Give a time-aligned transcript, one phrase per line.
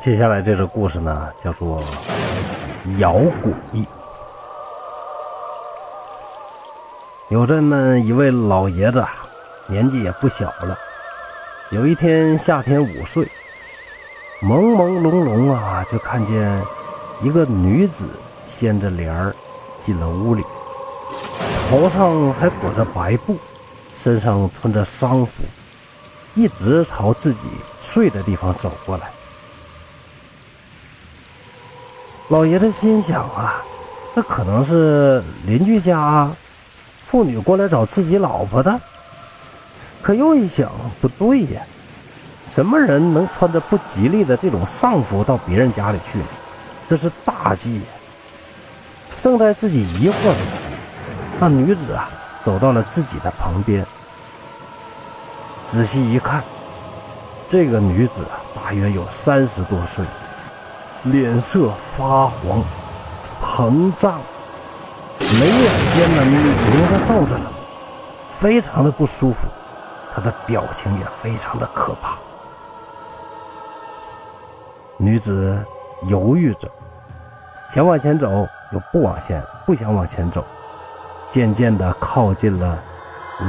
[0.00, 1.78] 接下来这个故事呢，叫做
[2.96, 3.12] 《摇
[3.42, 3.52] 鬼》。
[7.28, 9.04] 有这么一位老爷子，
[9.66, 10.74] 年纪也不小了。
[11.68, 13.28] 有一天夏天午睡，
[14.40, 16.50] 朦朦胧胧啊，就看见
[17.20, 18.08] 一个女子
[18.46, 19.36] 掀着帘儿
[19.80, 20.42] 进了屋里，
[21.68, 23.36] 头上还裹着白布，
[23.98, 25.44] 身上穿着丧服，
[26.34, 27.50] 一直朝自己
[27.82, 29.10] 睡的地方走过来。
[32.30, 33.60] 老爷子心想啊，
[34.14, 36.30] 这可能是邻居家
[37.04, 38.80] 妇女过来找自己老婆的。
[40.00, 41.60] 可又一想，不对呀，
[42.46, 46.24] 什么人能穿着不吉利的这种丧服到别人家里去呢？
[46.86, 47.82] 这是大忌。
[49.20, 50.36] 正在自己疑惑着，
[51.40, 52.08] 那女子啊
[52.44, 53.84] 走到了自己的旁边，
[55.66, 56.44] 仔细一看，
[57.48, 60.04] 这个女子啊大约有三十多岁。
[61.04, 62.62] 脸色发黄、
[63.40, 64.20] 膨胀，
[65.18, 67.46] 眉眼间呢明着皱着呢，
[68.38, 69.46] 非常的不舒服。
[70.14, 72.18] 他的表情也非常的可怕。
[74.98, 75.58] 女子
[76.02, 76.68] 犹豫着，
[77.70, 80.44] 想往前走又不往前，不想往前走，
[81.30, 82.78] 渐渐的靠近了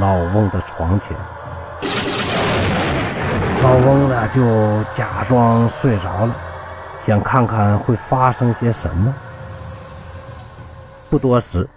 [0.00, 1.14] 老翁的床前。
[3.62, 6.34] 老翁呢就假装睡着了。
[7.02, 9.12] 想看看会发生些什么。
[11.10, 11.68] 不多时，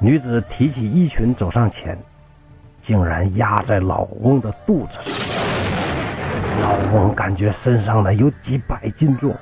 [0.00, 1.98] 女子提起衣裙走上前，
[2.80, 5.14] 竟然压在老翁的肚子上。
[6.62, 9.34] 老翁感觉身上呢有几百斤重，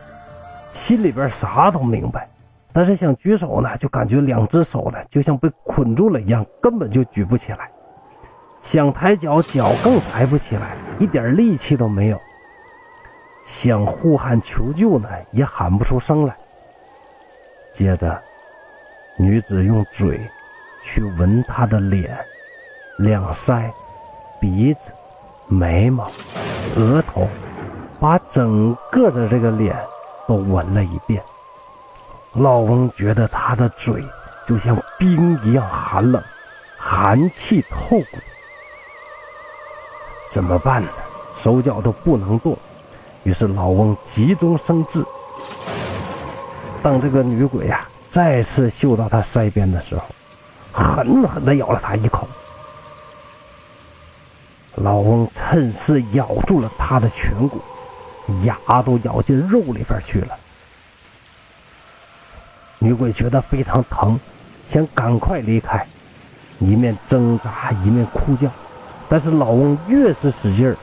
[0.73, 2.29] 心里边啥都明白，
[2.73, 7.71] 但是想举手呢，就感觉两只手呢就像被捆住了一样，根本就举不起来。
[8.61, 12.21] 想抬脚，脚更抬不起来，一点力气都没有。
[13.53, 16.35] 想呼喊求救呢，也喊不出声来。
[17.71, 18.19] 接着，
[19.19, 20.19] 女子用嘴
[20.83, 22.19] 去闻他的脸、
[22.97, 23.71] 两腮、
[24.41, 24.95] 鼻子、
[25.49, 26.11] 眉毛、
[26.77, 27.29] 额头，
[28.01, 29.77] 把整个的这个脸
[30.27, 31.23] 都闻了一遍。
[32.33, 34.03] 老翁觉得他的嘴
[34.49, 36.23] 就像冰一样寒冷，
[36.79, 38.19] 寒气透骨。
[40.31, 40.89] 怎么办呢？
[41.37, 42.57] 手脚都不能动。
[43.25, 45.05] 于是老翁急中生智，
[46.83, 50.03] 当这个女鬼呀再次嗅到他腮边的时候，
[50.73, 52.27] 狠狠地咬了他一口。
[54.77, 57.61] 老翁趁势咬住了他的颧骨，
[58.45, 60.37] 牙都咬进肉里边去了。
[62.81, 64.19] 女鬼觉得非常疼，
[64.67, 65.87] 想赶快离开，
[66.59, 68.51] 一面挣扎一面哭叫，
[69.09, 70.77] 但是老翁越是使劲儿，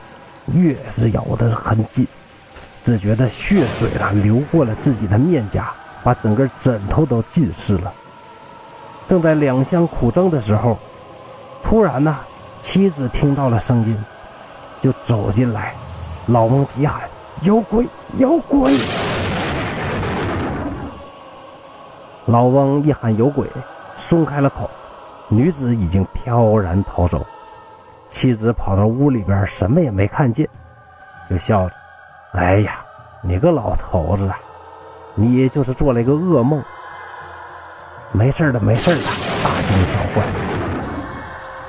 [0.54, 2.08] 越是咬得很紧。
[2.82, 5.70] 只觉得血水啊流过了自己的面颊，
[6.02, 7.92] 把整个枕头都浸湿了。
[9.06, 10.78] 正在两相苦争的时候，
[11.62, 12.16] 突然呢，
[12.60, 13.96] 妻子听到了声音，
[14.80, 15.74] 就走进来。
[16.26, 17.02] 老翁急喊
[17.42, 17.86] ：“有鬼！
[18.18, 18.72] 有鬼！”
[22.26, 23.48] 老翁一喊有鬼，
[23.96, 24.70] 松开了口，
[25.28, 27.26] 女子已经飘然逃走。
[28.08, 30.48] 妻子跑到屋里边，什么也没看见，
[31.28, 31.74] 就笑着。
[32.32, 32.84] 哎呀，
[33.22, 34.38] 你个老头子啊，
[35.16, 36.62] 你就是做了一个噩梦。
[38.12, 39.02] 没事的，没事的，
[39.42, 40.22] 大惊小怪。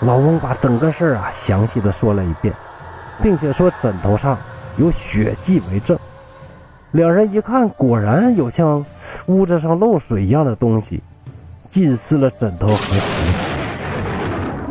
[0.02, 2.54] 老翁把整个事儿啊详细的说了一遍，
[3.24, 4.38] 并且说枕头上
[4.78, 5.98] 有血迹为证。
[6.92, 8.86] 两人一看，果然有像
[9.26, 11.02] 屋子上漏水一样的东西
[11.70, 13.34] 浸湿了枕头和席。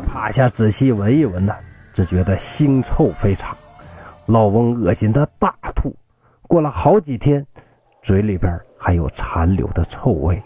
[0.06, 1.52] 趴下仔细闻一闻呢，
[1.92, 3.56] 只觉得腥臭非常。
[4.30, 5.92] 老翁恶心的大吐，
[6.42, 7.44] 过了好几天，
[8.00, 10.40] 嘴里边还有残留的臭味。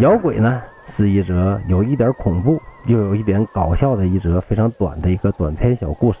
[0.00, 6.20] 摇鬼呢，是一则有一点恐怖又有一点搞笑的一则非常短的一个短篇小故事。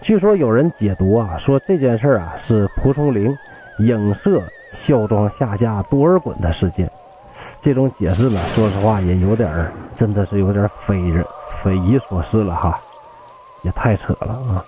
[0.00, 3.36] 据说有人解读啊，说这件事啊是蒲松龄
[3.80, 4.40] 影射
[4.70, 6.88] 孝庄下嫁多尔衮的事件。
[7.60, 12.80] 这种解释呢，说实话也有点真的是有点匪人匪夷所思了哈。
[13.62, 14.64] 也太扯了啊！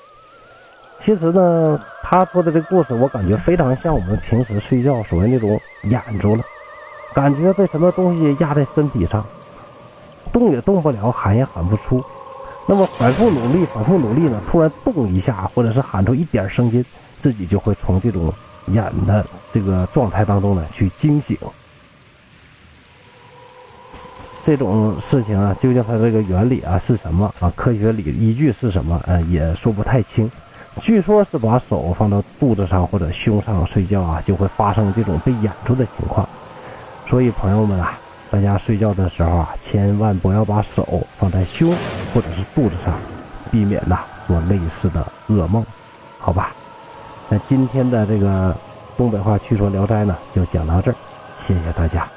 [0.99, 6.43] 其实呢，他说的这个故事，我感觉非常像我们平时睡觉所谓那种眼住了，
[7.15, 9.25] 感觉被什么东西压在身体上，
[10.33, 12.05] 动也动不了，喊也喊不出。
[12.67, 16.85] 那么反复努力，反复努力呢，突然动一下，或者是喊出一点声音，
[17.19, 18.33] 自己就会从这种
[18.67, 21.37] 眼的这个状态当中呢去惊醒。
[24.43, 27.53] 这种事情啊，究竟它这个原理啊是什么啊？
[27.55, 29.01] 科学理依据是什么？
[29.07, 30.31] 呃，也说不太清。
[30.81, 36.27] 据说是把手放到肚子上或者胸上睡觉啊，就会发生这种被掩住的情况。
[37.07, 37.99] 所以朋友们啊，
[38.31, 41.75] 大家睡觉的时候啊，千万不要把手放在胸
[42.15, 42.95] 或者是肚子上，
[43.51, 45.65] 避免呐做类似的噩梦，
[46.19, 46.55] 好吧？
[47.29, 48.57] 那今天的这个
[48.97, 50.95] 东北话趣说聊斋呢，就讲到这儿，
[51.37, 52.09] 谢谢大家。